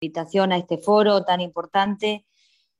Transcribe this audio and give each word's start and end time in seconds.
invitación 0.00 0.52
a 0.52 0.56
este 0.56 0.78
foro 0.78 1.24
tan 1.24 1.40
importante. 1.40 2.24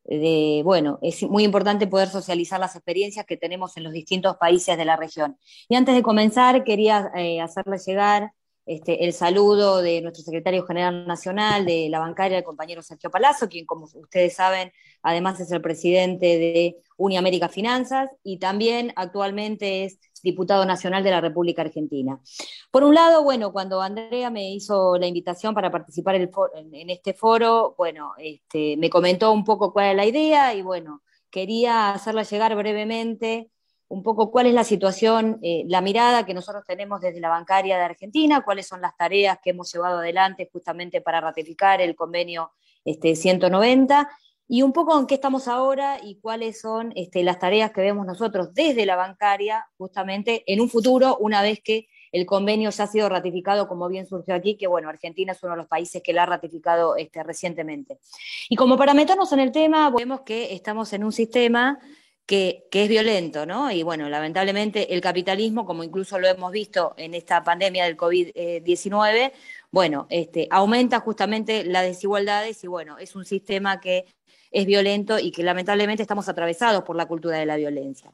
De, 0.05 0.63
bueno, 0.65 1.01
es 1.03 1.23
muy 1.25 1.43
importante 1.43 1.89
poder 1.89 2.09
socializar 2.09 2.61
las 2.61 2.77
experiencias 2.77 3.27
que 3.27 3.37
tenemos 3.37 3.77
en 3.77 3.83
los 3.83 3.93
distintos 3.93 4.37
países 4.37 4.77
de 4.79 4.85
la 4.85 4.97
región. 4.97 5.37
Y 5.69 5.75
antes 5.75 5.97
de 5.97 6.03
comenzar, 6.03 6.63
quería 6.63 7.11
eh, 7.17 7.41
llegar 7.85 8.33
este, 8.67 9.05
el 9.05 9.13
saludo 9.13 9.81
de 9.81 10.03
nuestro 10.03 10.25
secretario 10.25 10.67
general 10.67 11.07
nacional 11.07 11.65
de 11.65 11.89
la 11.89 12.01
bancaria, 12.01 12.39
el 12.39 12.45
compañero 12.45 12.83
Sergio 12.83 13.11
Palazzo, 13.13 13.49
quien, 13.49 13.65
como 13.65 13.85
ustedes 13.85 14.35
saben, 14.35 14.73
además 15.03 15.39
es 15.39 15.53
el 15.53 15.63
presidente 15.63 16.27
de 16.27 16.77
Uniamérica 16.97 17.49
Finanzas 17.49 18.11
y 18.25 18.39
también 18.39 18.93
actualmente 18.97 19.85
es 19.85 20.01
diputado 20.21 20.67
nacional 20.67 21.05
de 21.05 21.13
la 21.13 21.21
República 21.21 21.63
Argentina. 21.63 22.21
Por 22.73 22.83
un 22.83 22.97
lado, 22.97 23.23
bueno, 23.23 23.53
cuando 23.53 23.81
Andrea 23.81 24.31
me 24.31 24.51
hizo 24.51 24.99
la 24.99 25.07
invitación 25.07 25.55
para 25.55 25.71
participar 25.71 26.17
en, 26.17 26.91
este 26.91 27.15
foro, 27.15 27.77
bueno, 27.79 28.15
este, 28.19 28.77
me 28.79 28.91
comentó 28.91 29.31
un 29.33 29.45
poco 29.45 29.73
cuál 29.73 29.87
era 29.87 29.95
la 29.95 30.07
idea 30.07 30.55
y 30.55 30.63
bueno, 30.63 31.03
quería 31.31 31.91
hacerla 31.91 32.25
llegar 32.25 32.57
brevemente 32.57 33.53
un 33.89 34.03
poco 34.03 34.31
cuál 34.31 34.47
es 34.47 34.55
la 34.55 34.65
situación, 34.65 35.39
eh, 35.43 35.65
la 35.69 35.81
mirada 35.81 36.27
que 36.27 36.35
nosotros 36.35 36.65
tenemos 36.67 37.01
desde 37.01 37.21
la 37.21 37.29
bancaria 37.29 37.79
de 37.79 37.85
Argentina, 37.85 38.43
cuáles 38.43 38.67
son 38.67 38.81
las 38.81 38.97
tareas 38.97 39.39
que 39.43 39.51
hemos 39.51 39.73
llevado 39.73 39.99
adelante 39.99 40.49
justamente 40.53 41.01
para 41.01 41.21
ratificar 41.21 41.81
el 41.81 41.95
convenio 41.95 42.51
este, 42.85 43.15
190 43.15 44.09
y 44.49 44.63
un 44.63 44.73
poco 44.73 44.99
en 44.99 45.07
qué 45.07 45.15
estamos 45.15 45.49
ahora 45.49 45.99
y 46.03 46.21
cuáles 46.21 46.61
son 46.61 46.93
este, 46.95 47.23
las 47.23 47.39
tareas 47.39 47.73
que 47.73 47.81
vemos 47.81 48.07
nosotros 48.07 48.55
desde 48.55 48.87
la 48.87 48.97
bancaria 48.97 49.67
justamente 49.77 50.45
en 50.47 50.61
un 50.61 50.69
futuro, 50.69 51.17
una 51.19 51.43
vez 51.43 51.61
que 51.63 51.89
el 52.13 52.27
convenio 52.27 52.71
ya 52.71 52.85
ha 52.85 52.87
sido 52.87 53.09
ratificado, 53.09 53.69
como 53.69 53.89
bien 53.89 54.07
surgió 54.07 54.35
aquí, 54.35 54.57
que 54.57 54.67
bueno, 54.67 54.89
Argentina 54.89 55.33
es 55.33 55.43
uno 55.43 55.53
de 55.53 55.59
los 55.59 55.67
países 55.67 56.03
que 56.03 56.13
lo 56.13 56.23
ha 56.23 56.27
ratificado 56.27 56.97
este, 56.97 57.23
recientemente. 57.23 57.99
Y 58.49 58.57
como 58.57 58.77
para 58.77 58.95
meternos 58.95 59.33
en 59.33 59.41
el 59.41 59.53
tema, 59.53 59.91
vemos 59.91 60.21
que 60.21 60.55
estamos 60.55 60.93
en 60.93 61.05
un 61.05 61.13
sistema 61.13 61.79
que, 62.27 62.67
es 62.73 62.89
violento, 62.89 63.47
¿no? 63.47 63.71
Y 63.71 63.83
bueno, 63.85 64.09
lamentablemente 64.09 64.93
el 64.93 65.01
capitalismo, 65.01 65.65
como 65.65 65.85
incluso 65.85 66.19
lo 66.19 66.27
hemos 66.29 66.53
visto 66.53 66.95
en 66.99 67.15
esta 67.15 67.43
pandemia 67.45 67.85
del 67.85 67.97
COVID-19, 67.97 69.33
bueno, 69.71 70.07
este, 70.11 70.49
aumenta 70.51 71.01
justamente 71.01 71.65
las 71.65 71.85
desigualdades 71.85 72.63
y 72.65 72.67
bueno, 72.67 72.99
es 72.99 73.15
un 73.15 73.25
sistema 73.25 73.81
que 73.81 74.07
es 74.51 74.67
violento 74.67 75.19
y 75.19 75.31
que 75.31 75.43
lamentablemente 75.43 76.03
estamos 76.03 76.29
atravesados 76.29 76.83
por 76.83 76.97
la 76.97 77.07
cultura 77.07 77.39
de 77.39 77.47
la 77.47 77.57
violencia. 77.57 78.13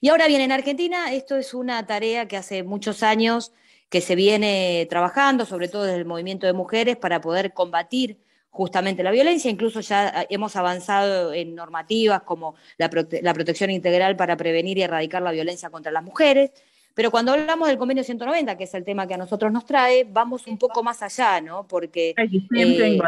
Y 0.00 0.08
ahora 0.08 0.26
bien, 0.26 0.40
en 0.40 0.52
Argentina 0.52 1.12
esto 1.12 1.36
es 1.36 1.52
una 1.52 1.86
tarea 1.86 2.28
que 2.28 2.36
hace 2.36 2.62
muchos 2.62 3.02
años 3.02 3.52
que 3.90 4.00
se 4.00 4.14
viene 4.14 4.86
trabajando, 4.88 5.44
sobre 5.44 5.68
todo 5.68 5.82
desde 5.84 5.98
el 5.98 6.04
movimiento 6.06 6.46
de 6.46 6.52
mujeres, 6.52 6.96
para 6.96 7.20
poder 7.20 7.52
combatir 7.52 8.18
justamente 8.50 9.02
la 9.02 9.10
violencia, 9.10 9.50
incluso 9.50 9.80
ya 9.80 10.08
ah, 10.08 10.26
hemos 10.28 10.56
avanzado 10.56 11.32
en 11.32 11.54
normativas 11.54 12.22
como 12.22 12.54
la, 12.76 12.90
protección 12.90 13.70
integral 13.70 14.16
para 14.16 14.36
prevenir 14.36 14.78
y 14.78 14.82
erradicar 14.82 15.22
la 15.22 15.32
violencia 15.32 15.70
contra 15.70 15.92
las 15.92 16.02
mujeres, 16.02 16.50
pero 16.94 17.10
cuando 17.10 17.32
hablamos 17.32 17.68
del 17.68 17.78
convenio 17.78 18.02
190, 18.02 18.56
que 18.56 18.64
es 18.64 18.74
el 18.74 18.84
tema 18.84 19.06
que 19.06 19.14
a 19.14 19.16
nosotros 19.16 19.52
nos 19.52 19.64
trae, 19.64 20.04
vamos 20.04 20.46
un 20.48 20.58
poco 20.58 20.82
más 20.82 21.02
allá, 21.02 21.40
¿no? 21.40 21.66
Porque 21.66 22.10
eh, 22.10 22.98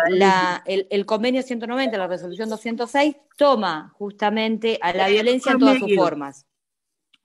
el, 0.66 0.86
el, 0.88 1.06
convenio 1.06 1.42
190, 1.42 1.98
la 1.98 2.06
resolución 2.06 2.48
206, 2.48 3.16
toma 3.36 3.92
justamente 3.98 4.78
a 4.80 4.92
la 4.92 5.08
violencia 5.08 5.52
en 5.52 5.58
todas 5.58 5.78
sus 5.78 5.94
formas. 5.96 6.46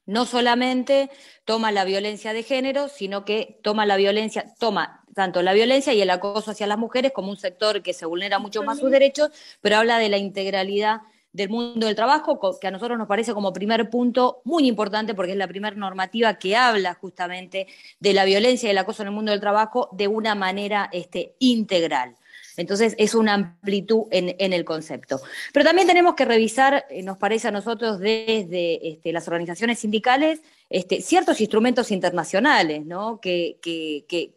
No 0.07 0.25
solamente 0.25 1.11
toma 1.45 1.71
la 1.71 1.85
violencia 1.85 2.33
de 2.33 2.41
género, 2.41 2.87
sino 2.87 3.25
que 3.25 3.59
toma 3.61 3.85
la 3.85 3.97
violencia, 3.97 4.45
toma 4.57 5.03
tanto 5.13 5.43
la 5.43 5.53
violencia 5.53 5.93
y 5.93 6.01
el 6.01 6.09
acoso 6.09 6.51
hacia 6.51 6.65
las 6.65 6.77
mujeres 6.77 7.11
como 7.11 7.29
un 7.29 7.37
sector 7.37 7.83
que 7.83 7.93
se 7.93 8.05
vulnera 8.05 8.39
mucho 8.39 8.63
más 8.63 8.79
sus 8.79 8.89
derechos, 8.89 9.29
pero 9.61 9.77
habla 9.77 9.99
de 9.99 10.09
la 10.09 10.17
integralidad 10.17 11.01
del 11.33 11.49
mundo 11.49 11.85
del 11.85 11.95
trabajo, 11.95 12.39
que 12.59 12.67
a 12.67 12.71
nosotros 12.71 12.97
nos 12.97 13.07
parece 13.07 13.33
como 13.33 13.53
primer 13.53 13.89
punto 13.89 14.41
muy 14.43 14.67
importante 14.67 15.13
porque 15.13 15.33
es 15.33 15.37
la 15.37 15.47
primera 15.47 15.75
normativa 15.75 16.37
que 16.39 16.55
habla 16.55 16.95
justamente 16.95 17.67
de 17.99 18.13
la 18.13 18.25
violencia 18.25 18.67
y 18.67 18.71
el 18.71 18.77
acoso 18.77 19.03
en 19.03 19.09
el 19.09 19.13
mundo 19.13 19.31
del 19.31 19.39
trabajo 19.39 19.89
de 19.91 20.07
una 20.07 20.35
manera 20.35 20.89
este, 20.91 21.35
integral. 21.39 22.15
Entonces 22.57 22.95
es 22.97 23.13
una 23.13 23.35
amplitud 23.35 24.05
en, 24.11 24.53
el 24.53 24.65
concepto. 24.65 25.21
Pero 25.53 25.63
también 25.63 25.87
tenemos 25.87 26.15
que 26.15 26.25
revisar, 26.25 26.85
eh, 26.89 27.03
nos 27.03 27.17
parece 27.17 27.47
a 27.47 27.51
nosotros 27.51 27.99
desde 27.99 28.89
este, 28.89 29.13
las 29.13 29.27
organizaciones 29.27 29.79
sindicales, 29.79 30.41
este, 30.69 31.01
ciertos 31.01 31.39
instrumentos 31.39 31.91
internacionales 31.91 32.85
¿no? 32.85 33.21
que, 33.21 33.57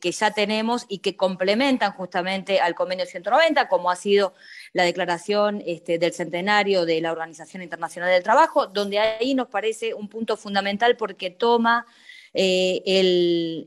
ya 0.02 0.30
tenemos 0.32 0.84
y 0.88 0.98
que 0.98 1.16
complementan 1.16 1.92
justamente 1.92 2.60
al 2.60 2.74
convenio 2.74 3.06
190, 3.06 3.68
como 3.68 3.90
ha 3.90 3.96
sido 3.96 4.34
la 4.74 4.84
declaración 4.84 5.62
este, 5.66 5.98
del 5.98 6.12
centenario 6.12 6.84
de 6.84 7.00
la 7.00 7.12
Organización 7.12 7.62
Internacional 7.62 8.10
del 8.10 8.22
Trabajo, 8.22 8.66
donde 8.66 8.98
ahí 8.98 9.34
nos 9.34 9.48
parece 9.48 9.94
un 9.94 10.08
punto 10.08 10.36
fundamental 10.36 10.96
porque 10.96 11.30
toma 11.30 11.86
eh, 12.32 12.82
el, 12.86 13.64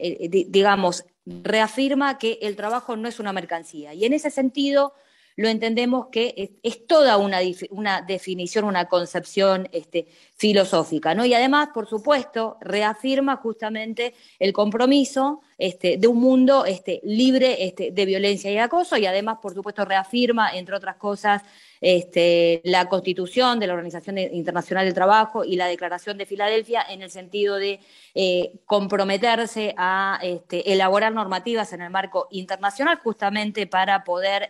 digamos, 0.50 1.06
reafirma 1.26 2.18
que 2.18 2.40
el 2.42 2.56
trabajo 2.56 2.96
no 2.96 3.08
es 3.08 3.20
una 3.20 3.34
mercancía. 3.34 3.94
Y 3.94 4.06
en 4.06 4.14
ese 4.14 4.30
sentido, 4.30 4.94
lo 5.36 5.48
entendemos 5.48 6.08
que 6.12 6.58
es, 6.62 6.86
toda 6.86 7.18
una, 7.18 7.40
una, 7.72 8.02
definición, 8.02 8.66
una 8.66 8.86
concepción 8.86 9.68
este, 9.72 10.08
filosófica, 10.36 11.16
¿no? 11.16 11.26
Y 11.26 11.34
además, 11.34 11.70
por 11.74 11.88
supuesto, 11.88 12.58
reafirma 12.62 13.38
justamente 13.38 14.14
el 14.40 14.54
compromiso 14.54 15.42
este, 15.64 15.96
de 15.96 16.08
un 16.08 16.20
mundo 16.20 16.66
este, 16.66 17.00
libre 17.04 17.64
este, 17.64 17.92
de 17.92 18.06
violencia 18.06 18.52
y 18.52 18.58
acoso, 18.58 18.98
y 18.98 19.06
además, 19.06 19.38
por 19.42 19.54
supuesto, 19.54 19.86
reafirma, 19.86 20.52
entre 20.52 20.76
otras 20.76 20.98
cosas, 20.98 21.42
este, 21.80 22.60
la 22.66 22.90
constitución 22.90 23.62
de 23.62 23.68
la 23.68 23.74
Organización 23.74 24.18
Internacional 24.18 24.84
del 24.84 24.94
Trabajo 24.94 25.46
y 25.46 25.56
la 25.56 25.68
Declaración 25.68 26.18
de 26.18 26.26
Filadelfia 26.26 26.86
en 26.90 27.02
el 27.02 27.10
sentido 27.10 27.56
de 27.56 27.80
eh, 28.14 28.56
comprometerse 28.66 29.74
a 29.78 30.20
este, 30.22 30.74
elaborar 30.74 31.14
normativas 31.14 31.72
en 31.72 31.82
el 31.82 31.90
marco 31.90 32.28
internacional 32.32 33.00
justamente 33.02 33.66
para 33.66 34.04
poder 34.04 34.50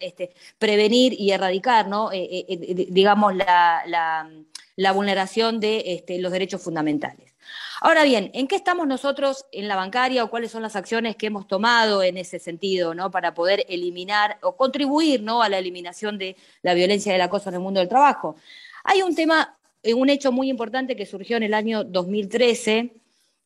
prevenir 0.58 1.14
y 1.14 1.30
erradicar, 1.30 1.88
¿no? 1.88 2.12
Eh, 2.12 2.46
eh, 2.50 2.88
digamos, 2.90 3.36
la, 3.36 4.92
vulneración 4.96 5.60
de 5.60 6.04
los 6.20 6.32
derechos 6.32 6.60
fundamentales. 6.60 7.33
Ahora 7.82 8.04
bien, 8.04 8.32
¿en 8.34 8.48
qué 8.48 8.56
estamos 8.56 8.88
nosotros 8.88 9.46
en 9.52 9.68
la 9.68 9.76
bancaria 9.76 10.24
o 10.24 10.30
cuáles 10.30 10.52
son 10.52 10.62
las 10.62 10.76
acciones 10.76 11.16
que 11.16 11.28
hemos 11.28 11.48
tomado 11.48 12.04
en 12.04 12.18
ese 12.18 12.40
sentido, 12.40 12.94
¿no? 12.94 13.12
Para 13.12 13.34
poder 13.34 13.66
eliminar 13.68 14.38
o 14.42 14.56
contribuir, 14.56 15.22
¿no? 15.22 15.42
A 15.42 15.50
la 15.50 15.58
eliminación 15.58 16.18
de 16.18 16.36
la 16.62 16.74
violencia 16.74 17.12
y 17.12 17.14
del 17.14 17.22
acoso 17.22 17.50
en 17.50 17.56
el 17.56 17.62
mundo 17.62 17.80
del 17.80 17.90
trabajo. 17.90 18.36
Hay 18.84 19.02
un 19.02 19.16
tema, 19.16 19.58
eh, 19.82 19.94
un 19.94 20.10
hecho 20.10 20.32
muy 20.32 20.50
importante 20.50 20.96
que 20.96 21.06
surgió 21.06 21.38
en 21.38 21.44
el 21.44 21.54
año 21.54 21.84
2013 21.84 22.94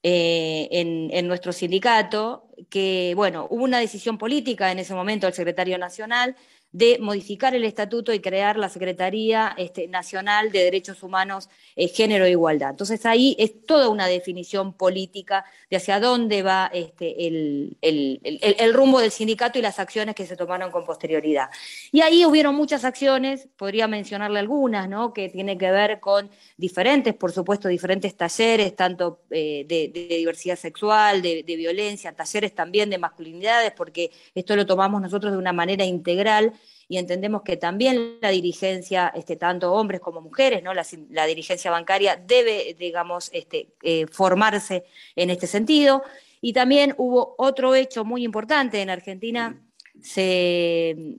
eh, 0.03 0.67
en, 0.71 1.09
en, 1.11 1.27
nuestro 1.27 1.51
sindicato, 1.51 2.47
que, 2.69 3.13
bueno, 3.15 3.47
hubo 3.49 3.63
una 3.63 3.79
decisión 3.79 4.17
política 4.17 4.71
en 4.71 4.79
ese 4.79 4.93
momento 4.93 5.25
del 5.27 5.33
secretario 5.33 5.77
nacional 5.77 6.35
de 6.71 6.99
modificar 6.99 7.55
el 7.55 7.63
estatuto 7.63 8.13
y 8.13 8.19
crear 8.19 8.57
la 8.57 8.69
Secretaría 8.69 9.55
este, 9.57 9.87
Nacional 9.87 10.51
de 10.51 10.63
Derechos 10.63 11.01
Humanos, 11.01 11.49
eh, 11.75 11.87
Género 11.87 12.25
e 12.25 12.31
Igualdad. 12.31 12.71
Entonces 12.71 13.05
ahí 13.05 13.35
es 13.39 13.65
toda 13.65 13.89
una 13.89 14.07
definición 14.07 14.73
política 14.73 15.45
de 15.69 15.77
hacia 15.77 15.99
dónde 15.99 16.43
va 16.43 16.69
este, 16.73 17.27
el, 17.27 17.77
el, 17.81 18.73
rumbo 18.73 18.99
del 18.99 19.11
sindicato 19.11 19.57
y 19.57 19.61
las 19.61 19.79
acciones 19.79 20.13
que 20.13 20.25
se 20.25 20.35
tomaron 20.35 20.69
con 20.69 20.85
posterioridad. 20.85 21.49
Y 21.91 22.01
ahí 22.01 22.25
hubieron 22.25 22.53
muchas 22.53 22.83
acciones, 22.83 23.47
podría 23.55 23.87
mencionarle 23.87 24.39
algunas, 24.39 24.89
¿no? 24.89 25.13
que 25.13 25.29
tiene 25.29 25.57
que 25.57 25.71
ver 25.71 25.99
con 25.99 26.29
diferentes, 26.57 27.13
por 27.13 27.31
supuesto, 27.31 27.69
diferentes 27.69 28.15
talleres, 28.15 28.75
tanto 28.75 29.21
eh, 29.31 29.65
de, 29.67 29.87
diversidad 30.17 30.57
sexual, 30.57 31.21
de 31.21 31.43
violencia, 31.43 32.13
talleres 32.13 32.53
también 32.53 32.89
de 32.89 32.97
masculinidades, 32.97 33.71
porque 33.71 34.11
esto 34.35 34.55
lo 34.55 34.65
tomamos 34.65 35.01
nosotros 35.01 35.31
de 35.31 35.37
una 35.37 35.53
manera 35.53 35.85
integral 35.85 36.53
y 36.89 36.97
entendemos 36.97 37.41
que 37.41 37.57
también 37.57 38.17
la 38.21 38.29
dirigencia, 38.29 39.11
este, 39.15 39.35
tanto 39.35 39.73
hombres 39.73 39.99
como 39.99 40.21
mujeres, 40.21 40.63
¿no? 40.63 40.73
la, 40.73 41.25
dirigencia 41.25 41.69
bancaria 41.69 42.15
debe, 42.15 42.75
digamos, 42.79 43.29
este, 43.33 43.67
eh, 43.81 44.07
formarse 44.07 44.85
en 45.15 45.29
este 45.29 45.47
sentido. 45.47 46.03
Y 46.39 46.53
también 46.53 46.93
hubo 46.97 47.35
otro 47.37 47.75
hecho 47.75 48.05
muy 48.05 48.23
importante 48.23 48.81
en 48.81 48.89
Argentina. 48.89 49.61
Se, 50.01 51.17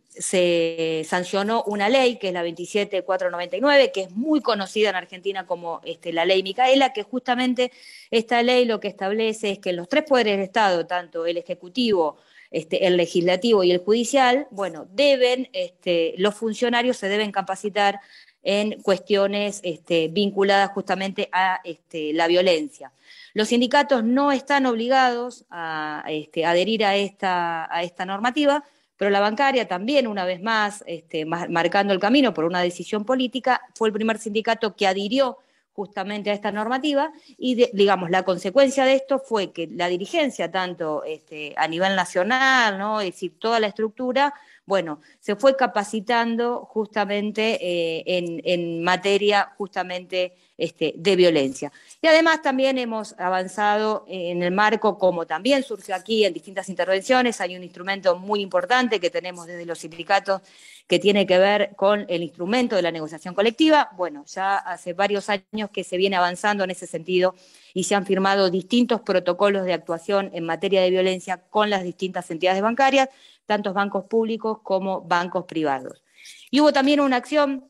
sancionó 1.04 1.64
una 1.64 1.88
ley, 1.88 2.16
que 2.16 2.28
es 2.28 2.32
la 2.32 2.44
27499, 2.44 3.90
que 3.92 4.02
es 4.02 4.12
muy 4.12 4.40
conocida 4.40 4.90
en 4.90 4.96
Argentina 4.96 5.46
como 5.46 5.80
este, 5.84 6.12
la 6.12 6.24
ley 6.24 6.42
Micaela, 6.42 6.92
que 6.92 7.02
justamente 7.02 7.72
esta 8.10 8.42
ley 8.42 8.64
lo 8.64 8.78
que 8.80 8.88
establece 8.88 9.50
es 9.50 9.58
que 9.58 9.72
los 9.72 9.88
tres 9.88 10.04
poderes 10.04 10.36
del 10.36 10.44
Estado, 10.44 10.86
tanto 10.86 11.26
el 11.26 11.36
Ejecutivo, 11.36 12.18
este, 12.50 12.86
el 12.86 12.96
legislativo 12.96 13.64
y 13.64 13.72
el 13.72 13.78
judicial, 13.78 14.46
bueno, 14.50 14.86
deben, 14.92 15.48
este, 15.52 16.14
los 16.18 16.34
funcionarios 16.34 16.96
se 16.96 17.08
deben 17.08 17.32
capacitar 17.32 18.00
en 18.42 18.80
cuestiones 18.82 19.60
este, 19.64 20.08
vinculadas 20.08 20.70
justamente 20.70 21.28
a 21.32 21.60
la 21.92 22.26
violencia. 22.26 22.92
Los 23.34 23.48
sindicatos 23.48 24.04
no 24.04 24.32
están 24.32 24.66
obligados 24.66 25.44
a 25.50 26.02
adherir 26.06 26.84
a 26.84 26.96
esta, 26.96 27.72
a 27.74 27.82
esta 27.82 28.06
normativa, 28.06 28.64
pero 28.96 29.10
la 29.10 29.20
bancaria 29.20 29.68
también, 29.68 30.06
una 30.06 30.24
vez 30.24 30.42
más, 30.42 30.82
este, 30.86 31.24
marcando 31.24 31.92
el 31.92 32.00
camino 32.00 32.34
por 32.34 32.44
una 32.44 32.62
decisión 32.62 33.04
política, 33.04 33.62
fue 33.74 33.88
el 33.88 33.94
primer 33.94 34.18
sindicato 34.18 34.74
que 34.74 34.86
adhirió 34.86 35.38
justamente 35.78 36.30
a 36.30 36.32
esta 36.32 36.50
normativa 36.50 37.12
y 37.36 37.54
digamos 37.72 38.10
la 38.10 38.24
consecuencia 38.24 38.84
de 38.84 38.94
esto 38.94 39.20
fue 39.20 39.52
que 39.52 39.68
la 39.68 39.86
dirigencia 39.86 40.50
tanto 40.50 41.04
este, 41.04 41.54
a 41.56 41.68
nivel 41.68 41.94
nacional 41.94 42.76
no 42.76 43.00
es 43.00 43.12
decir 43.12 43.38
toda 43.38 43.60
la 43.60 43.68
estructura 43.68 44.34
bueno 44.68 45.00
se 45.18 45.34
fue 45.34 45.56
capacitando 45.56 46.60
justamente 46.66 47.58
eh, 47.60 48.04
en, 48.44 48.82
materia 48.84 49.52
justamente 49.56 50.34
este, 50.56 50.92
de 50.96 51.16
violencia 51.16 51.72
y 52.02 52.06
además 52.06 52.42
también 52.42 52.78
hemos 52.78 53.18
avanzado 53.18 54.04
en 54.08 54.42
el 54.42 54.52
marco 54.52 54.98
como 54.98 55.26
también 55.26 55.62
surge 55.62 55.92
aquí 55.92 56.24
en 56.24 56.34
distintas 56.34 56.68
intervenciones 56.68 57.40
hay 57.40 57.56
un 57.56 57.64
instrumento 57.64 58.16
muy 58.18 58.40
importante 58.40 59.00
que 59.00 59.10
tenemos 59.10 59.46
desde 59.46 59.64
los 59.64 59.78
sindicatos 59.78 60.42
que 60.88 60.98
tiene 60.98 61.26
que 61.26 61.38
ver 61.38 61.76
con 61.76 62.06
el 62.08 62.22
instrumento 62.22 62.74
de 62.74 62.82
la 62.82 62.90
negociación 62.90 63.34
colectiva. 63.34 63.90
Bueno, 63.94 64.24
ya 64.26 64.56
hace 64.56 64.94
varios 64.94 65.28
años 65.28 65.70
que 65.70 65.84
se 65.84 65.98
viene 65.98 66.16
avanzando 66.16 66.64
en 66.64 66.70
ese 66.70 66.86
sentido 66.86 67.34
y 67.74 67.84
se 67.84 67.94
han 67.94 68.06
firmado 68.06 68.50
distintos 68.50 69.02
protocolos 69.02 69.66
de 69.66 69.74
actuación 69.74 70.30
en 70.32 70.46
materia 70.46 70.80
de 70.80 70.88
violencia 70.88 71.42
con 71.50 71.68
las 71.68 71.82
distintas 71.82 72.30
entidades 72.30 72.62
bancarias, 72.62 73.10
tanto 73.48 73.72
bancos 73.72 74.04
públicos 74.04 74.58
como 74.62 75.00
bancos 75.00 75.46
privados. 75.46 76.04
Y 76.50 76.60
hubo 76.60 76.70
también 76.70 77.00
una 77.00 77.16
acción 77.16 77.64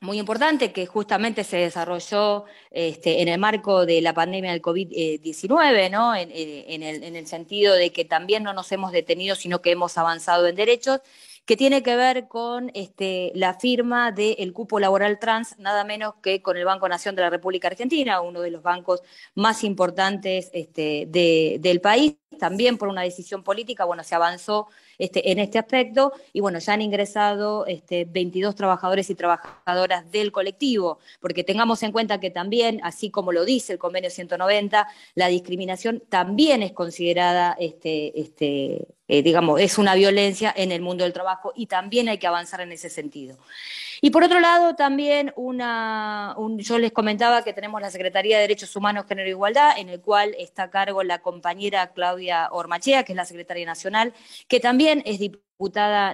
muy 0.00 0.18
importante 0.18 0.72
que 0.72 0.86
justamente 0.86 1.44
se 1.44 1.58
desarrolló 1.58 2.44
este, 2.70 3.20
en 3.20 3.28
el 3.28 3.38
marco 3.38 3.84
de 3.84 4.00
la 4.00 4.14
pandemia 4.14 4.52
del 4.52 4.62
COVID-19, 4.62 5.90
¿no? 5.90 6.14
En, 6.14 6.30
en, 6.32 6.82
el, 6.82 7.02
en, 7.02 7.14
el, 7.14 7.26
sentido 7.26 7.74
de 7.74 7.92
que 7.92 8.04
también 8.04 8.42
no 8.42 8.54
nos 8.54 8.72
hemos 8.72 8.92
detenido, 8.92 9.34
sino 9.34 9.60
que 9.60 9.72
hemos 9.72 9.98
avanzado 9.98 10.46
en 10.46 10.54
derechos 10.54 11.00
que 11.48 11.56
tiene 11.56 11.82
que 11.82 11.96
ver 11.96 12.28
con 12.28 12.70
este, 12.74 13.32
la 13.34 13.54
firma 13.54 14.12
del 14.12 14.52
cupo 14.52 14.78
laboral 14.78 15.18
trans, 15.18 15.58
nada 15.58 15.82
menos 15.82 16.16
que 16.22 16.42
con 16.42 16.58
el 16.58 16.66
Banco 16.66 16.86
Nación 16.90 17.16
de 17.16 17.22
la 17.22 17.30
República 17.30 17.68
Argentina, 17.68 18.20
uno 18.20 18.42
de 18.42 18.50
los 18.50 18.62
bancos 18.62 19.00
más 19.34 19.64
importantes 19.64 20.50
este, 20.52 21.08
del 21.08 21.80
país, 21.80 22.16
también 22.38 22.76
por 22.76 22.88
una 22.88 23.00
decisión 23.00 23.42
política, 23.42 23.86
bueno, 23.86 24.04
se 24.04 24.14
avanzó 24.14 24.68
este, 24.98 25.32
en 25.32 25.38
este 25.38 25.58
aspecto 25.58 26.12
y 26.34 26.40
bueno, 26.40 26.58
ya 26.58 26.74
han 26.74 26.82
ingresado 26.82 27.64
este, 27.64 28.04
22 28.04 28.54
trabajadores 28.54 29.08
y 29.08 29.14
trabajadoras 29.14 30.10
del 30.10 30.32
colectivo, 30.32 30.98
porque 31.18 31.44
tengamos 31.44 31.82
en 31.82 31.92
cuenta 31.92 32.20
que 32.20 32.30
también, 32.30 32.78
así 32.82 33.10
como 33.10 33.32
lo 33.32 33.46
dice 33.46 33.72
el 33.72 33.78
convenio 33.78 34.10
190, 34.10 34.86
la 35.14 35.28
discriminación 35.28 36.02
también 36.10 36.62
es 36.62 36.72
considerada 36.72 37.56
eh, 39.08 39.22
digamos, 39.22 39.60
es 39.60 39.78
una 39.78 39.94
violencia 39.94 40.52
en 40.56 40.70
el 40.70 40.82
mundo 40.82 41.04
del 41.04 41.12
trabajo 41.12 41.52
y 41.56 41.66
también 41.66 42.08
hay 42.08 42.18
que 42.18 42.26
avanzar 42.26 42.60
en 42.60 42.72
ese 42.72 42.90
sentido. 42.90 43.38
Y 44.00 44.10
por 44.10 44.22
otro 44.22 44.38
lado, 44.38 44.76
también 44.76 45.32
una, 45.34 46.36
yo 46.58 46.78
les 46.78 46.92
comentaba 46.92 47.42
que 47.42 47.52
tenemos 47.52 47.80
la 47.80 47.90
Secretaría 47.90 48.36
de 48.36 48.42
Derechos 48.42 48.76
Humanos, 48.76 49.06
Género 49.08 49.26
e 49.26 49.30
Igualdad, 49.30 49.78
en 49.78 49.88
el 49.88 50.00
cual 50.00 50.36
está 50.38 50.64
a 50.64 50.70
cargo 50.70 51.02
la 51.02 51.20
compañera 51.20 51.92
Claudia 51.92 52.48
Ormachea, 52.52 53.02
que 53.02 53.12
es 53.12 53.16
la 53.16 53.24
secretaria 53.24 53.66
nacional, 53.66 54.12
que 54.46 54.60
también 54.60 55.02
es 55.04 55.18
diputada 55.18 55.47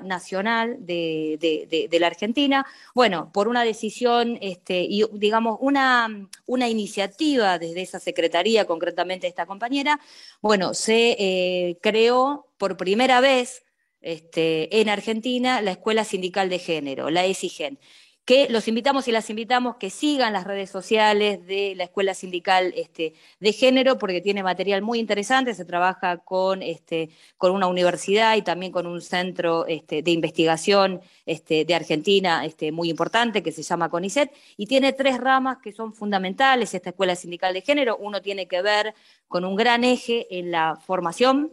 nacional 0.02 0.76
de, 0.80 1.88
la 2.00 2.06
Argentina, 2.06 2.66
bueno, 2.94 3.30
por 3.32 3.48
una 3.48 3.64
decisión 3.64 4.38
este, 4.40 4.86
y 4.88 5.04
digamos 5.12 5.58
una, 5.60 6.28
una 6.46 6.68
iniciativa 6.68 7.58
desde 7.58 7.82
esa 7.82 8.00
secretaría, 8.00 8.64
concretamente 8.66 9.26
esta 9.26 9.46
compañera, 9.46 10.00
bueno, 10.40 10.74
se 10.74 11.16
eh, 11.18 11.78
creó 11.82 12.46
por 12.58 12.76
primera 12.76 13.20
vez 13.20 13.64
este, 14.00 14.80
en 14.80 14.88
Argentina 14.88 15.62
la 15.62 15.72
Escuela 15.72 16.04
Sindical 16.04 16.48
de 16.48 16.58
Género, 16.58 17.10
la 17.10 17.24
ESIGEN 17.24 17.78
que 18.24 18.48
los 18.48 18.68
invitamos 18.68 19.06
y 19.06 19.12
las 19.12 19.28
invitamos 19.28 19.76
que 19.76 19.90
sigan 19.90 20.32
las 20.32 20.44
redes 20.44 20.70
sociales 20.70 21.46
de 21.46 21.74
la 21.76 21.84
Escuela 21.84 22.14
Sindical 22.14 22.72
este, 22.74 23.14
de 23.38 23.52
Género, 23.52 23.98
porque 23.98 24.22
tiene 24.22 24.42
material 24.42 24.80
muy 24.80 24.98
interesante, 24.98 25.54
se 25.54 25.66
trabaja 25.66 26.16
con, 26.18 26.62
este, 26.62 27.10
con 27.36 27.52
una 27.52 27.66
universidad 27.66 28.36
y 28.36 28.42
también 28.42 28.72
con 28.72 28.86
un 28.86 29.02
centro 29.02 29.66
este, 29.66 30.02
de 30.02 30.10
investigación 30.10 31.02
este, 31.26 31.64
de 31.64 31.74
Argentina 31.74 32.42
muy 32.72 32.88
importante 32.88 33.42
que 33.42 33.52
se 33.52 33.62
llama 33.62 33.90
CONICET, 33.90 34.32
y 34.56 34.66
tiene 34.66 34.92
tres 34.92 35.18
ramas 35.18 35.58
que 35.62 35.72
son 35.72 35.92
fundamentales 35.92 36.72
esta 36.74 36.90
Escuela 36.90 37.16
Sindical 37.16 37.52
de 37.52 37.60
Género. 37.60 37.96
Uno 37.98 38.22
tiene 38.22 38.46
que 38.46 38.62
ver 38.62 38.94
con 39.28 39.44
un 39.44 39.56
gran 39.56 39.84
eje 39.84 40.26
en 40.38 40.50
la 40.50 40.76
formación 40.76 41.50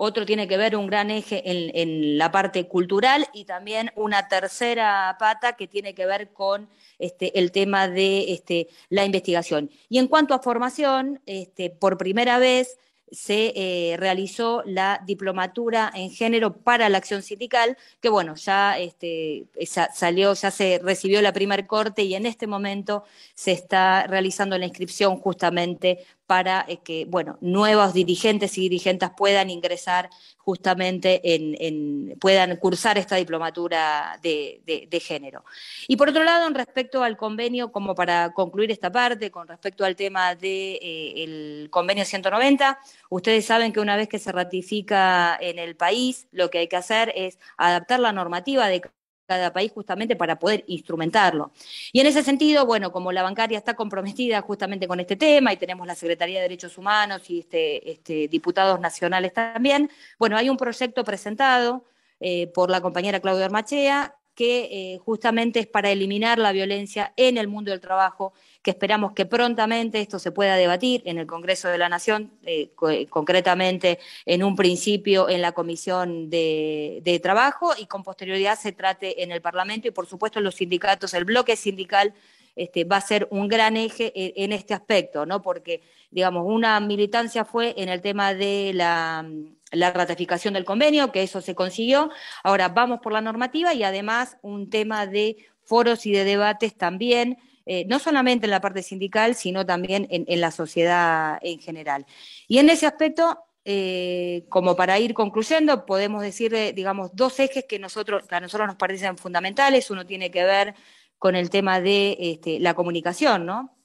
otro 0.00 0.24
tiene 0.24 0.46
que 0.46 0.56
ver 0.56 0.76
un 0.76 0.86
gran 0.86 1.10
eje 1.10 1.42
en, 1.44 2.16
la 2.16 2.30
parte 2.30 2.68
cultural 2.68 3.26
y 3.34 3.44
también 3.44 3.90
una 3.96 4.28
tercera 4.28 5.16
pata 5.18 5.54
que 5.54 5.66
tiene 5.66 5.92
que 5.92 6.06
ver 6.06 6.32
con 6.32 6.68
este, 7.00 7.36
el 7.38 7.50
tema 7.50 7.88
de 7.88 8.32
este, 8.32 8.68
la 8.90 9.04
investigación. 9.04 9.70
Y 9.88 9.98
en 9.98 10.06
cuanto 10.06 10.34
a 10.34 10.38
formación, 10.38 11.20
este, 11.26 11.70
por 11.70 11.98
primera 11.98 12.38
vez 12.38 12.78
se 13.10 13.52
eh, 13.56 13.96
realizó 13.96 14.62
la 14.64 15.02
diplomatura 15.04 15.90
en 15.94 16.10
género 16.10 16.58
para 16.58 16.88
la 16.88 16.98
acción 16.98 17.22
sindical, 17.22 17.76
que 18.00 18.08
bueno, 18.08 18.34
ya 18.36 18.78
este, 18.78 19.46
salió, 19.94 20.34
ya 20.34 20.50
se 20.50 20.80
recibió 20.82 21.20
la 21.22 21.32
primer 21.32 21.66
corte 21.66 22.02
y 22.02 22.14
en 22.14 22.26
este 22.26 22.46
momento 22.46 23.04
se 23.34 23.52
está 23.52 24.06
realizando 24.06 24.58
la 24.58 24.66
inscripción 24.66 25.18
justamente 25.18 26.06
para 26.28 26.66
eh, 26.68 26.76
que, 26.84 27.06
bueno, 27.06 27.38
nuevos 27.40 27.94
dirigentes 27.94 28.58
y 28.58 28.60
dirigentes 28.60 29.08
puedan 29.16 29.48
ingresar 29.48 30.10
justamente 30.36 31.22
en, 31.24 32.16
puedan 32.20 32.56
cursar 32.56 32.98
esta 32.98 33.16
diplomatura 33.16 34.18
de, 34.22 35.02
género. 35.02 35.42
Y 35.88 35.96
por 35.96 36.10
otro 36.10 36.24
lado, 36.24 36.46
en 36.46 36.54
respecto 36.54 37.02
al 37.02 37.16
convenio, 37.16 37.72
como 37.72 37.94
para 37.94 38.32
concluir 38.34 38.70
esta 38.70 38.92
parte, 38.92 39.30
con 39.30 39.48
respecto 39.48 39.86
al 39.86 39.96
tema 39.96 40.34
del 40.34 40.78
eh, 40.82 41.68
convenio 41.70 42.04
190, 42.04 42.78
ustedes 43.08 43.46
saben 43.46 43.72
que 43.72 43.80
una 43.80 43.96
vez 43.96 44.08
que 44.08 44.18
se 44.18 44.30
ratifica 44.30 45.34
en 45.40 45.58
el 45.58 45.76
país, 45.76 46.28
lo 46.30 46.50
que 46.50 46.58
hay 46.58 46.68
que 46.68 46.76
hacer 46.76 47.10
es 47.16 47.38
adaptar 47.56 48.00
la 48.00 48.12
normativa 48.12 48.68
de 48.68 48.82
cada 49.28 49.52
país 49.52 49.70
justamente 49.72 50.16
para 50.16 50.38
poder 50.38 50.64
instrumentarlo. 50.66 51.52
Y 51.92 52.00
en 52.00 52.06
ese 52.06 52.22
sentido, 52.22 52.64
bueno, 52.64 52.90
como 52.90 53.12
la 53.12 53.22
bancaria 53.22 53.58
está 53.58 53.74
comprometida 53.74 54.40
justamente 54.40 54.88
con 54.88 55.00
este 55.00 55.16
tema 55.16 55.52
y 55.52 55.58
tenemos 55.58 55.86
la 55.86 55.94
Secretaría 55.94 56.38
de 56.38 56.42
Derechos 56.44 56.78
Humanos 56.78 57.28
y 57.28 57.40
este, 57.40 57.90
este 57.90 58.28
diputados 58.28 58.80
nacionales 58.80 59.34
también, 59.34 59.90
bueno, 60.18 60.36
hay 60.38 60.48
un 60.48 60.56
proyecto 60.56 61.04
presentado 61.04 61.84
eh, 62.20 62.46
por 62.48 62.70
la 62.70 62.80
compañera 62.80 63.20
Claudia 63.20 63.44
Armachea 63.44 64.17
que 64.38 64.68
eh, 64.70 64.98
justamente 64.98 65.58
es 65.58 65.66
para 65.66 65.90
eliminar 65.90 66.38
la 66.38 66.52
violencia 66.52 67.12
en 67.16 67.38
el 67.38 67.48
mundo 67.48 67.72
del 67.72 67.80
trabajo 67.80 68.34
que 68.62 68.70
esperamos 68.70 69.10
que 69.10 69.26
prontamente 69.26 70.00
esto 70.00 70.20
se 70.20 70.30
pueda 70.30 70.54
debatir 70.54 71.02
en 71.06 71.18
el 71.18 71.26
Congreso 71.26 71.66
de 71.66 71.76
la 71.76 71.88
Nación, 71.88 72.30
eh, 72.44 72.70
concretamente 73.10 73.98
en 74.26 74.44
un 74.44 74.54
principio 74.54 75.28
en 75.28 75.42
la 75.42 75.50
Comisión 75.50 76.30
de, 76.30 77.20
Trabajo 77.20 77.72
y 77.76 77.86
con 77.86 78.04
posterioridad 78.04 78.56
se 78.56 78.70
trate 78.70 79.24
en 79.24 79.32
el 79.32 79.42
Parlamento 79.42 79.88
y 79.88 79.90
por 79.90 80.06
supuesto 80.06 80.40
los 80.40 80.54
sindicatos, 80.54 81.14
el 81.14 81.24
bloque 81.24 81.56
sindical 81.56 82.14
este, 82.54 82.84
va 82.84 82.98
a 82.98 83.00
ser 83.00 83.26
un 83.32 83.48
gran 83.48 83.76
eje 83.76 84.12
en, 84.14 84.52
este 84.52 84.72
aspecto, 84.72 85.26
¿no? 85.26 85.42
Porque, 85.42 85.82
digamos, 86.12 86.44
una 86.46 86.78
militancia 86.78 87.44
fue 87.44 87.74
en 87.76 87.88
el 87.88 88.00
tema 88.02 88.34
de 88.34 88.70
la, 88.72 89.28
la, 89.72 89.92
ratificación 89.92 90.54
del 90.54 90.64
convenio, 90.64 91.12
que 91.12 91.22
eso 91.22 91.40
se 91.40 91.54
consiguió. 91.54 92.10
Ahora 92.42 92.68
vamos 92.68 93.00
por 93.00 93.12
la 93.12 93.20
normativa 93.20 93.74
y 93.74 93.82
además 93.82 94.38
un 94.42 94.70
tema 94.70 95.06
de 95.06 95.36
foros 95.62 96.06
y 96.06 96.12
de 96.12 96.24
debates 96.24 96.76
también 96.76 97.38
eh, 97.70 97.84
no 97.86 97.98
solamente 97.98 98.46
en 98.46 98.50
la 98.50 98.62
parte 98.62 98.82
sindical, 98.82 99.34
sino 99.34 99.66
también 99.66 100.06
en, 100.10 100.40
la 100.40 100.50
sociedad 100.50 101.38
en 101.42 101.60
general. 101.60 102.06
Y 102.46 102.58
en 102.58 102.70
ese 102.70 102.86
aspecto, 102.86 103.44
eh, 103.66 104.46
como 104.48 104.74
para 104.74 104.98
ir 104.98 105.12
concluyendo, 105.12 105.84
podemos 105.84 106.22
decir, 106.22 106.56
digamos, 106.74 107.10
dos 107.14 107.38
ejes 107.40 107.66
que, 107.68 107.78
nosotros, 107.78 108.24
a 108.30 108.40
nosotros 108.40 108.68
nos 108.68 108.76
parecen 108.76 109.18
fundamentales. 109.18 109.90
Uno 109.90 110.06
tiene 110.06 110.30
que 110.30 110.44
ver 110.44 110.74
con 111.18 111.36
el 111.36 111.50
tema 111.50 111.78
de 111.78 112.16
este, 112.18 112.58
la 112.58 112.72
comunicación, 112.72 113.44
¿no? 113.44 113.76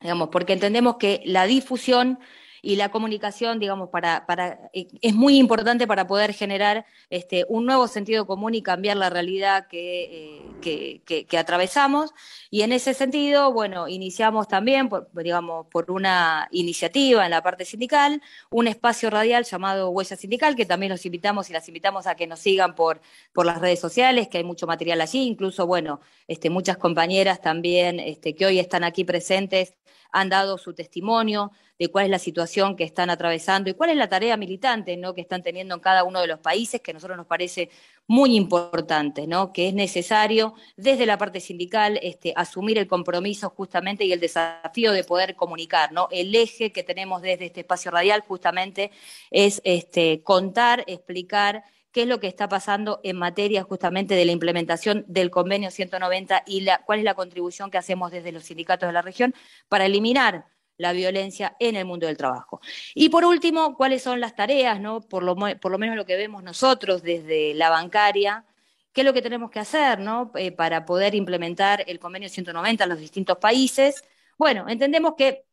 Digamos, 0.00 0.28
porque 0.28 0.52
entendemos 0.52 0.96
que 0.96 1.20
la 1.24 1.46
difusión 1.46 2.20
y 2.64 2.76
la 2.76 2.88
comunicación, 2.88 3.58
digamos, 3.58 3.90
para, 3.90 4.24
para, 4.24 4.70
eh, 4.72 4.88
es 5.02 5.14
muy 5.14 5.36
importante 5.36 5.86
para 5.86 6.06
poder 6.06 6.32
generar 6.32 6.86
este, 7.10 7.44
un 7.48 7.66
nuevo 7.66 7.86
sentido 7.88 8.26
común 8.26 8.54
y 8.54 8.62
cambiar 8.62 8.96
la 8.96 9.10
realidad 9.10 9.66
que, 9.68 10.40
eh, 10.64 11.00
que, 11.28 11.38
atravesamos. 11.38 12.12
Y 12.50 12.62
en 12.62 12.72
ese 12.72 12.94
sentido, 12.94 13.52
bueno, 13.52 13.86
iniciamos 13.86 14.48
también, 14.48 14.88
por, 14.88 15.10
digamos, 15.12 15.66
por 15.66 15.90
una 15.90 16.48
iniciativa 16.52 17.24
en 17.24 17.30
la 17.30 17.42
parte 17.42 17.66
sindical, 17.66 18.22
un 18.50 18.66
espacio 18.66 19.10
radial 19.10 19.44
llamado 19.44 19.90
Huella 19.90 20.16
Sindical, 20.16 20.56
que 20.56 20.64
también 20.64 20.90
los 20.90 21.04
invitamos 21.04 21.50
y 21.50 21.52
las 21.52 21.68
invitamos 21.68 22.06
a 22.06 22.14
que 22.14 22.26
nos 22.26 22.40
sigan 22.40 22.74
por, 22.74 23.02
por 23.34 23.44
las 23.44 23.60
redes 23.60 23.78
sociales, 23.78 24.28
que 24.28 24.38
hay 24.38 24.44
mucho 24.44 24.66
material 24.66 25.02
allí, 25.02 25.26
incluso, 25.26 25.66
bueno, 25.66 26.00
este, 26.28 26.48
muchas 26.48 26.78
compañeras 26.78 27.42
también 27.42 28.00
este, 28.00 28.34
que 28.34 28.46
hoy 28.46 28.58
están 28.58 28.84
aquí 28.84 29.04
presentes 29.04 29.74
han 30.14 30.28
dado 30.28 30.58
su 30.58 30.72
testimonio 30.72 31.50
de 31.76 31.88
cuál 31.88 32.04
es 32.04 32.10
la 32.10 32.20
situación 32.20 32.76
que 32.76 32.84
están 32.84 33.10
atravesando 33.10 33.68
y 33.68 33.74
cuál 33.74 33.90
es 33.90 33.96
la 33.96 34.08
tarea 34.08 34.36
militante 34.36 34.96
¿no? 34.96 35.12
que 35.12 35.20
están 35.20 35.42
teniendo 35.42 35.74
en 35.74 35.80
cada 35.80 36.04
uno 36.04 36.20
de 36.20 36.28
los 36.28 36.38
países, 36.38 36.80
que 36.80 36.92
a 36.92 36.94
nosotros 36.94 37.16
nos 37.16 37.26
parece 37.26 37.68
muy 38.06 38.36
importante, 38.36 39.26
¿no? 39.26 39.52
que 39.52 39.66
es 39.66 39.74
necesario 39.74 40.54
desde 40.76 41.04
la 41.04 41.18
parte 41.18 41.40
sindical 41.40 41.98
este, 42.00 42.32
asumir 42.36 42.78
el 42.78 42.86
compromiso 42.86 43.50
justamente 43.50 44.04
y 44.04 44.12
el 44.12 44.20
desafío 44.20 44.92
de 44.92 45.02
poder 45.02 45.34
comunicar. 45.34 45.90
¿no? 45.90 46.06
El 46.12 46.32
eje 46.32 46.70
que 46.70 46.84
tenemos 46.84 47.20
desde 47.20 47.46
este 47.46 47.60
espacio 47.60 47.90
radial 47.90 48.20
justamente 48.20 48.92
es 49.32 49.60
este, 49.64 50.22
contar, 50.22 50.84
explicar 50.86 51.64
qué 51.94 52.02
es 52.02 52.08
lo 52.08 52.18
que 52.18 52.26
está 52.26 52.48
pasando 52.48 53.00
en 53.04 53.16
materia 53.16 53.62
justamente 53.62 54.16
de 54.16 54.24
la 54.24 54.32
implementación 54.32 55.04
del 55.06 55.30
convenio 55.30 55.70
190 55.70 56.42
y 56.44 56.66
cuál 56.84 56.98
es 56.98 57.04
la 57.04 57.14
contribución 57.14 57.70
que 57.70 57.78
hacemos 57.78 58.10
desde 58.10 58.32
los 58.32 58.44
sindicatos 58.44 58.88
de 58.88 58.92
la 58.92 59.00
región 59.00 59.32
para 59.68 59.86
eliminar 59.86 60.46
la 60.76 60.92
violencia 60.92 61.54
en 61.60 61.76
el 61.76 61.84
mundo 61.84 62.08
del 62.08 62.16
trabajo. 62.16 62.60
Y 62.96 63.10
por 63.10 63.24
último, 63.24 63.76
cuáles 63.76 64.02
son 64.02 64.18
las 64.18 64.34
tareas, 64.34 64.80
¿no? 64.80 65.02
por, 65.02 65.22
lo, 65.22 65.36
por 65.36 65.70
lo 65.70 65.78
menos 65.78 65.94
lo 65.94 66.04
que 66.04 66.16
vemos 66.16 66.42
nosotros 66.42 67.00
desde 67.04 67.54
la 67.54 67.70
bancaria, 67.70 68.44
qué 68.92 69.02
es 69.02 69.04
lo 69.04 69.12
que 69.12 69.22
tenemos 69.22 69.52
que 69.52 69.60
hacer 69.60 70.00
¿no? 70.00 70.32
Eh, 70.34 70.50
para 70.50 70.84
poder 70.84 71.14
implementar 71.14 71.84
el 71.86 72.00
convenio 72.00 72.28
190 72.28 72.82
en 72.82 72.90
los 72.90 72.98
distintos 72.98 73.38
países. 73.38 74.02
Bueno, 74.36 74.68
entendemos 74.68 75.14
que 75.16 75.44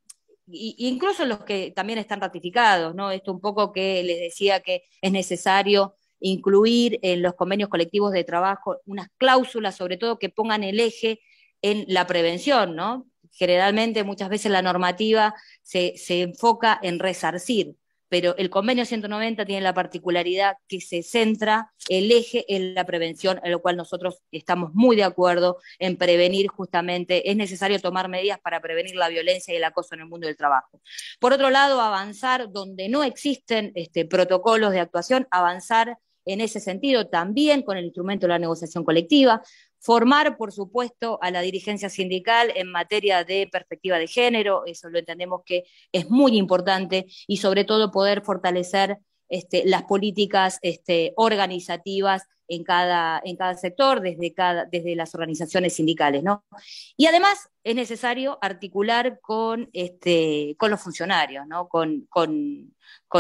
incluso 0.48 1.24
los 1.24 1.44
que 1.44 1.70
también 1.70 2.00
están 2.00 2.20
ratificados, 2.20 2.96
¿no? 2.96 3.12
Esto 3.12 3.32
un 3.32 3.40
poco 3.40 3.72
que 3.72 4.02
les 4.04 4.20
decía 4.20 4.62
que 4.62 4.86
es 5.02 5.12
necesario 5.12 5.94
incluir 6.22 7.00
en 7.02 7.22
los 7.22 7.34
convenios 7.34 7.70
colectivos 7.70 8.14
de 8.14 8.24
trabajo 8.24 8.78
unas 8.86 9.10
cláusulas, 9.18 9.76
sobre 9.76 9.98
todo 9.98 10.20
que 10.20 10.30
pongan 10.30 10.64
el 10.64 10.80
eje 10.80 11.20
en 11.62 11.86
la 11.88 12.08
prevención, 12.08 12.76
¿no? 12.76 13.08
Generalmente, 13.32 14.04
muchas 14.04 14.30
veces 14.30 14.52
la 14.52 14.62
normativa 14.62 15.34
se, 15.64 15.94
se 15.98 16.22
enfoca 16.22 16.80
en 16.82 17.00
resarcir, 17.00 17.76
pero 18.12 18.36
el 18.36 18.50
convenio 18.50 18.86
190 18.86 19.46
tiene 19.46 19.62
la 19.62 19.74
particularidad 19.74 20.58
que 20.68 20.82
se 20.82 21.02
centra 21.02 21.72
el 21.88 22.12
eje 22.12 22.44
en 22.54 22.74
la 22.74 22.84
prevención, 22.84 23.40
en 23.42 23.52
lo 23.52 23.62
cual 23.62 23.78
nosotros 23.78 24.20
estamos 24.34 24.72
muy 24.74 24.98
de 24.98 25.06
acuerdo 25.06 25.60
en 25.80 25.96
prevenir 25.96 26.50
justamente, 26.50 27.32
es 27.32 27.38
necesario 27.38 27.80
tomar 27.80 28.10
medidas 28.10 28.38
para 28.42 28.60
prevenir 28.60 28.96
la 28.96 29.08
violencia 29.08 29.54
y 29.54 29.58
el 29.58 29.64
acoso 29.64 29.96
en 29.96 30.02
el 30.02 30.08
mundo 30.08 30.28
del 30.28 30.36
trabajo. 30.36 30.82
Por 31.22 31.32
otro 31.32 31.50
lado, 31.52 31.80
avanzar 31.80 32.52
donde 32.52 32.90
no 32.90 33.06
existen 33.06 33.72
este, 33.76 34.04
protocolos 34.04 34.74
de 34.74 34.82
actuación, 34.82 35.26
avanzar 35.32 35.98
en 36.26 36.42
ese 36.42 36.60
sentido, 36.60 37.08
también 37.08 37.64
con 37.64 37.78
el 37.78 37.86
instrumento 37.86 38.28
de 38.28 38.34
la 38.34 38.40
negociación 38.40 38.84
colectiva, 38.84 39.42
formar, 39.80 40.38
por 40.38 40.52
supuesto, 40.52 41.18
a 41.22 41.32
la 41.32 41.42
dirigencia 41.42 41.90
sindical 41.90 42.52
en 42.56 42.72
materia 42.72 43.24
de 43.24 43.50
perspectiva 43.52 43.98
de 43.98 44.08
género, 44.08 44.64
eso 44.66 44.90
lo 44.90 45.00
entendemos 45.00 45.42
que 45.46 45.64
es 45.92 46.10
muy 46.10 46.38
importante, 46.38 47.08
y 47.28 47.38
sobre 47.38 47.66
todo 47.66 47.92
poder 47.92 48.22
fortalecer 48.22 48.98
este, 49.30 49.64
las 49.66 49.84
políticas 49.84 50.60
este, 50.62 51.14
organizativas 51.16 52.28
en 52.48 52.66
cada, 52.66 53.22
sector, 53.56 54.02
desde, 54.02 54.96
las 54.96 55.16
organizaciones 55.16 55.74
sindicales. 55.74 56.22
¿no? 56.22 56.44
Y 56.98 57.06
además 57.06 57.50
es 57.64 57.76
necesario 57.76 58.38
articular 58.42 59.20
con, 59.22 59.70
este, 59.72 60.58
los 60.60 60.82
funcionarios, 60.82 61.48
¿no? 61.48 61.70
con 61.70 62.08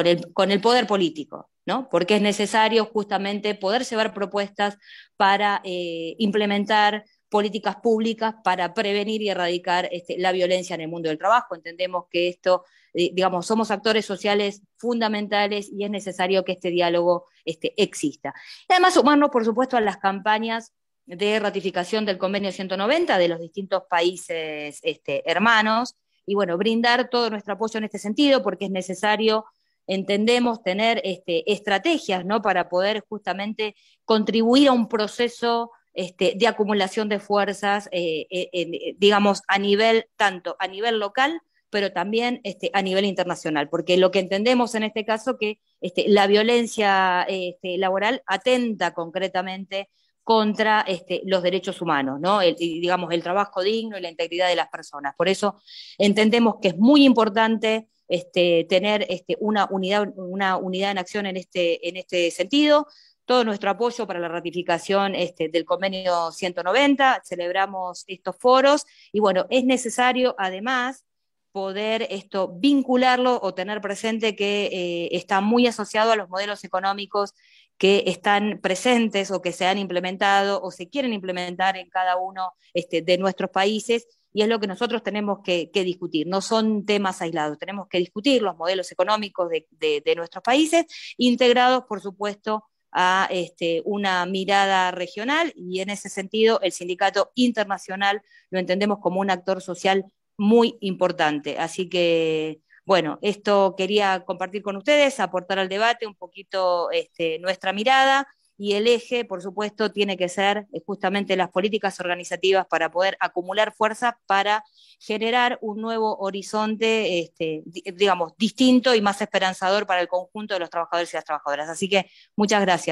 el 0.05 0.61
poder 0.61 0.85
político. 0.85 1.49
Porque 1.91 2.15
es 2.15 2.21
necesario 2.21 2.85
justamente 2.85 3.55
poder 3.55 3.83
llevar 3.83 4.13
propuestas 4.13 4.77
para 5.17 5.61
eh, 5.63 6.15
implementar 6.17 7.05
políticas 7.29 7.77
públicas 7.77 8.35
para 8.43 8.73
prevenir 8.73 9.21
y 9.21 9.29
erradicar 9.29 9.87
este, 9.91 10.17
la 10.19 10.33
violencia 10.33 10.73
en 10.73 10.81
el 10.81 10.89
mundo 10.89 11.09
del 11.09 11.17
trabajo. 11.17 11.55
Entendemos 11.55 12.05
que 12.11 12.27
esto, 12.27 12.65
eh, 12.93 13.11
digamos, 13.13 13.45
somos 13.45 13.71
actores 13.71 14.05
sociales 14.05 14.61
fundamentales 14.75 15.69
y 15.71 15.85
es 15.85 15.89
necesario 15.89 16.43
que 16.43 16.51
este 16.51 16.69
diálogo 16.69 17.25
este, 17.45 17.73
exista. 17.81 18.33
Y 18.67 18.73
además 18.73 18.95
sumarnos, 18.95 19.29
por 19.29 19.45
supuesto, 19.45 19.77
a 19.77 19.81
las 19.81 19.97
campañas 19.97 20.73
de 21.05 21.39
ratificación 21.39 22.05
del 22.05 22.17
convenio 22.17 22.51
190 22.51 23.17
de 23.17 23.27
los 23.27 23.39
distintos 23.39 23.83
países 23.89 24.79
este, 24.83 25.29
hermanos 25.29 25.95
y 26.25 26.35
bueno, 26.35 26.57
brindar 26.57 27.09
todo 27.09 27.29
nuestro 27.29 27.53
apoyo 27.53 27.77
en 27.77 27.85
este 27.85 27.97
sentido 27.97 28.43
porque 28.43 28.65
es 28.65 28.71
necesario 28.71 29.45
entendemos 29.87 30.63
tener 30.63 31.01
este, 31.03 31.51
estrategias 31.51 32.25
¿no? 32.25 32.41
para 32.41 32.69
poder 32.69 33.03
justamente 33.07 33.75
contribuir 34.05 34.69
a 34.69 34.73
un 34.73 34.87
proceso 34.87 35.71
este, 35.93 36.35
de 36.37 36.47
acumulación 36.47 37.09
de 37.09 37.19
fuerzas, 37.19 37.89
eh, 37.91 38.25
eh, 38.29 38.49
eh, 38.53 38.95
digamos, 38.97 39.41
a 39.47 39.59
nivel, 39.59 40.05
tanto 40.15 40.55
a 40.59 40.67
nivel 40.67 40.99
local, 40.99 41.41
pero 41.69 41.91
también 41.91 42.39
este, 42.43 42.69
a 42.73 42.81
nivel 42.81 43.05
internacional, 43.05 43.67
porque 43.69 43.97
lo 43.97 44.09
que 44.11 44.19
entendemos 44.19 44.73
en 44.75 44.83
este 44.83 45.05
caso 45.05 45.37
que 45.37 45.59
la 46.07 46.27
violencia 46.27 47.25
laboral 47.61 48.23
atenta 48.25 48.93
concretamente 48.93 49.89
contra 50.23 50.85
los 51.23 51.43
derechos 51.43 51.81
humanos, 51.81 52.19
¿no? 52.19 52.39
digamos, 52.39 53.11
el 53.11 53.23
trabajo 53.23 53.63
digno 53.63 53.97
y 53.97 54.01
la 54.01 54.09
integridad 54.09 54.49
de 54.49 54.55
las 54.55 54.69
personas. 54.69 55.15
Por 55.17 55.27
eso 55.27 55.61
entendemos 55.97 56.55
que 56.61 56.69
es 56.69 56.77
muy 56.77 57.03
importante 57.05 57.87
este, 58.11 58.65
tener 58.65 59.05
este, 59.09 59.37
una, 59.39 59.67
unidad, 59.71 60.09
una 60.17 60.57
unidad 60.57 60.91
en 60.91 60.97
acción 60.97 61.25
en 61.25 61.37
este, 61.37 61.87
en 61.87 61.95
este 61.95 62.29
sentido. 62.29 62.85
Todo 63.23 63.45
nuestro 63.45 63.69
apoyo 63.69 64.05
para 64.05 64.19
la 64.19 64.27
ratificación 64.27 65.15
este, 65.15 65.47
del 65.47 65.63
convenio 65.63 66.31
190, 66.31 67.21
celebramos 67.23 68.03
estos 68.07 68.35
foros. 68.37 68.85
Y 69.13 69.21
bueno, 69.21 69.47
es 69.49 69.63
necesario 69.63 70.35
además 70.37 71.05
poder 71.53 72.05
esto 72.09 72.49
vincularlo 72.53 73.39
o 73.41 73.53
tener 73.53 73.79
presente 73.79 74.35
que 74.35 74.65
eh, 74.65 75.09
está 75.13 75.39
muy 75.39 75.65
asociado 75.67 76.11
a 76.11 76.17
los 76.17 76.27
modelos 76.27 76.65
económicos 76.65 77.33
que 77.77 78.03
están 78.07 78.59
presentes 78.61 79.31
o 79.31 79.41
que 79.41 79.53
se 79.53 79.67
han 79.67 79.77
implementado 79.77 80.61
o 80.61 80.69
se 80.69 80.89
quieren 80.89 81.13
implementar 81.13 81.77
en 81.77 81.89
cada 81.89 82.17
uno 82.17 82.51
de 82.73 83.17
nuestros 83.17 83.51
países 83.51 84.05
y 84.33 84.41
es 84.41 84.47
lo 84.47 84.59
que 84.59 84.67
nosotros 84.67 85.03
tenemos 85.03 85.39
que, 85.43 85.69
discutir. 85.73 86.27
No 86.27 86.41
son 86.41 86.85
temas 86.85 87.21
aislados, 87.21 87.57
tenemos 87.57 87.87
que 87.87 87.97
discutir 87.97 88.41
los 88.41 88.55
modelos 88.57 88.91
económicos 88.91 89.49
de, 89.49 90.13
nuestros 90.15 90.43
países, 90.43 90.85
integrados, 91.17 91.83
por 91.87 92.01
supuesto, 92.01 92.65
a 92.91 93.27
este, 93.31 93.81
una 93.85 94.25
mirada 94.25 94.91
regional 94.91 95.53
y 95.55 95.79
en 95.79 95.89
ese 95.89 96.09
sentido 96.09 96.59
el 96.61 96.73
sindicato 96.73 97.31
internacional 97.35 98.21
lo 98.49 98.59
entendemos 98.59 98.99
como 98.99 99.21
un 99.21 99.31
actor 99.31 99.61
social 99.61 100.05
muy 100.37 100.77
importante. 100.81 101.57
Así 101.57 101.87
que, 101.87 102.59
bueno, 102.85 103.17
esto 103.21 103.75
quería 103.77 104.25
compartir 104.25 104.61
con 104.61 104.75
ustedes, 104.75 105.21
aportar 105.21 105.59
al 105.59 105.69
debate 105.69 106.05
un 106.05 106.15
poquito 106.15 106.91
este, 106.91 107.39
nuestra 107.39 107.71
mirada 107.71 108.27
y 108.63 108.73
el 108.73 108.85
eje, 108.85 109.25
por 109.25 109.41
supuesto, 109.41 109.91
tiene 109.91 110.15
que 110.17 110.29
ser 110.29 110.67
eh, 110.71 110.83
justamente 110.85 111.35
las 111.35 111.49
políticas 111.49 111.99
organizativas 111.99 112.67
para 112.67 112.91
poder 112.91 113.17
acumular 113.19 113.73
fuerza 113.73 114.19
para 114.27 114.63
generar 114.99 115.57
un 115.61 115.81
nuevo 115.81 116.15
horizonte, 116.17 117.21
este, 117.21 117.63
digamos, 117.65 118.33
distinto 118.37 118.93
y 118.93 119.01
más 119.01 119.19
esperanzador 119.19 119.87
para 119.87 120.01
el 120.01 120.07
conjunto 120.07 120.53
de 120.53 120.59
los 120.59 120.69
trabajadores 120.69 121.11
y 121.11 121.17
las 121.17 121.25
trabajadoras. 121.25 121.69
Así 121.69 121.89
que 121.89 122.05
muchas 122.35 122.61
gracias. 122.61 122.89